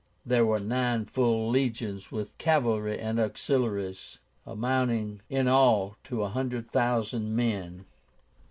There 0.25 0.47
were 0.47 0.59
nine 0.59 1.05
full 1.05 1.47
legions, 1.51 2.11
with 2.11 2.35
cavalry 2.39 2.97
and 2.97 3.19
auxiliaries, 3.19 4.17
amounting 4.47 5.21
in 5.29 5.47
all 5.47 5.95
to 6.05 6.21
100,000 6.21 7.35
men. 7.35 7.85